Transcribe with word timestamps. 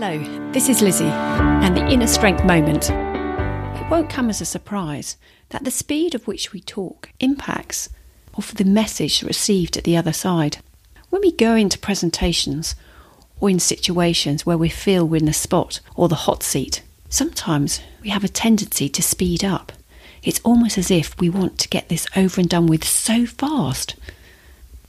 Hello, 0.00 0.52
this 0.52 0.68
is 0.68 0.80
Lizzie 0.80 1.06
and 1.06 1.76
the 1.76 1.84
Inner 1.88 2.06
Strength 2.06 2.44
Moment. 2.44 2.88
It 2.88 3.90
won't 3.90 4.08
come 4.08 4.30
as 4.30 4.40
a 4.40 4.44
surprise 4.44 5.16
that 5.48 5.64
the 5.64 5.72
speed 5.72 6.14
of 6.14 6.24
which 6.28 6.52
we 6.52 6.60
talk 6.60 7.10
impacts 7.18 7.88
of 8.34 8.54
the 8.54 8.64
message 8.64 9.24
received 9.24 9.76
at 9.76 9.82
the 9.82 9.96
other 9.96 10.12
side. 10.12 10.58
When 11.10 11.20
we 11.20 11.32
go 11.32 11.56
into 11.56 11.80
presentations 11.80 12.76
or 13.40 13.50
in 13.50 13.58
situations 13.58 14.46
where 14.46 14.56
we 14.56 14.68
feel 14.68 15.04
we're 15.04 15.16
in 15.16 15.24
the 15.24 15.32
spot 15.32 15.80
or 15.96 16.06
the 16.06 16.14
hot 16.14 16.44
seat, 16.44 16.80
sometimes 17.08 17.80
we 18.00 18.10
have 18.10 18.22
a 18.22 18.28
tendency 18.28 18.88
to 18.88 19.02
speed 19.02 19.42
up. 19.42 19.72
It's 20.22 20.40
almost 20.44 20.78
as 20.78 20.92
if 20.92 21.18
we 21.18 21.28
want 21.28 21.58
to 21.58 21.68
get 21.68 21.88
this 21.88 22.06
over 22.14 22.40
and 22.40 22.48
done 22.48 22.68
with 22.68 22.84
so 22.84 23.26
fast 23.26 23.96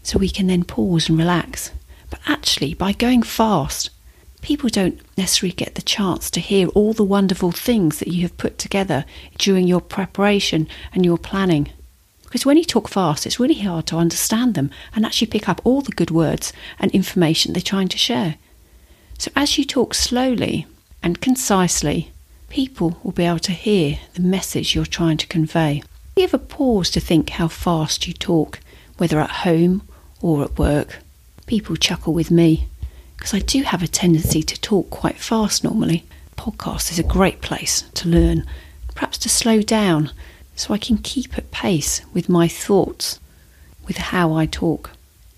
so 0.03 0.19
we 0.19 0.29
can 0.29 0.45
then 0.45 0.65
pause 0.65 1.09
and 1.09 1.17
relax. 1.17 1.71
But 2.11 2.19
actually, 2.27 2.75
by 2.75 2.91
going 2.91 3.23
fast, 3.23 3.89
people 4.41 4.69
don't 4.69 4.99
necessarily 5.17 5.53
get 5.53 5.75
the 5.75 5.81
chance 5.81 6.29
to 6.31 6.39
hear 6.39 6.67
all 6.69 6.93
the 6.93 7.03
wonderful 7.03 7.51
things 7.51 7.99
that 7.99 8.07
you 8.07 8.21
have 8.21 8.37
put 8.37 8.57
together 8.57 9.05
during 9.37 9.67
your 9.67 9.81
preparation 9.81 10.67
and 10.93 11.05
your 11.05 11.17
planning. 11.17 11.69
Because 12.23 12.45
when 12.45 12.57
you 12.57 12.63
talk 12.63 12.87
fast, 12.87 13.25
it's 13.25 13.39
really 13.39 13.59
hard 13.59 13.87
to 13.87 13.97
understand 13.97 14.53
them 14.53 14.69
and 14.95 15.05
actually 15.05 15.27
pick 15.27 15.49
up 15.49 15.61
all 15.63 15.81
the 15.81 15.91
good 15.91 16.11
words 16.11 16.53
and 16.79 16.91
information 16.91 17.53
they're 17.53 17.61
trying 17.61 17.87
to 17.89 17.97
share. 17.97 18.35
So 19.17 19.31
as 19.35 19.57
you 19.57 19.65
talk 19.65 19.93
slowly 19.93 20.67
and 21.01 21.21
concisely, 21.21 22.11
people 22.49 22.99
will 23.03 23.11
be 23.11 23.25
able 23.25 23.39
to 23.39 23.51
hear 23.51 23.99
the 24.13 24.21
message 24.21 24.75
you're 24.75 24.85
trying 24.85 25.17
to 25.17 25.27
convey. 25.27 25.83
You 26.15 26.23
ever 26.23 26.37
pause 26.37 26.89
to 26.91 26.99
think 26.99 27.31
how 27.31 27.47
fast 27.47 28.07
you 28.07 28.13
talk, 28.13 28.59
whether 28.97 29.19
at 29.19 29.29
home 29.29 29.81
or 30.21 30.43
at 30.43 30.57
work? 30.57 30.99
People 31.47 31.75
chuckle 31.75 32.13
with 32.13 32.29
me 32.29 32.67
because 33.19 33.33
I 33.33 33.39
do 33.39 33.63
have 33.63 33.83
a 33.83 33.87
tendency 33.87 34.41
to 34.41 34.61
talk 34.61 34.89
quite 34.89 35.17
fast 35.17 35.63
normally. 35.63 36.05
Podcast 36.37 36.89
is 36.89 36.99
a 36.99 37.03
great 37.03 37.41
place 37.41 37.81
to 37.95 38.07
learn, 38.07 38.45
perhaps 38.95 39.17
to 39.19 39.29
slow 39.29 39.61
down 39.61 40.11
so 40.55 40.73
I 40.73 40.77
can 40.77 40.97
keep 40.97 41.37
at 41.37 41.51
pace 41.51 42.01
with 42.13 42.29
my 42.29 42.47
thoughts, 42.47 43.19
with 43.85 43.97
how 43.97 44.33
I 44.33 44.45
talk. 44.45 44.91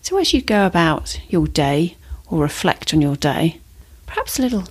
So 0.04 0.18
as 0.18 0.32
you 0.32 0.42
go 0.42 0.68
about 0.68 1.20
your 1.28 1.48
day 1.48 1.98
or 2.28 2.40
reflect 2.40 2.94
on 2.94 3.02
your 3.02 3.16
day, 3.16 3.60
perhaps 4.06 4.38
a 4.38 4.44
little 4.44 4.68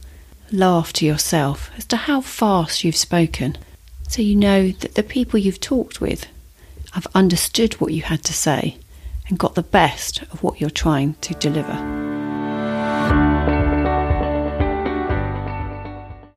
laugh 0.53 0.93
to 0.95 1.07
yourself 1.07 1.71
as 1.77 1.85
to 1.87 1.97
how 1.97 2.21
fast 2.21 2.85
you've 2.85 2.97
spoken, 2.97 3.59
so 4.09 4.23
you 4.23 4.37
know 4.37 4.71
that 4.71 4.95
the 4.95 5.03
people 5.03 5.39
you've 5.39 5.61
talked 5.61 6.01
with 6.01 6.27
have 6.93 7.09
understood 7.15 7.75
what 7.75 7.93
you 7.93 8.03
had 8.03 8.23
to 8.25 8.33
say 8.33 8.77
and 9.29 9.39
got 9.39 9.57
the 9.57 9.63
best 9.63 10.23
of 10.23 10.45
what 10.45 10.61
you're 10.61 10.71
trying 10.71 11.15
to 11.23 11.35
deliver. 11.35 12.00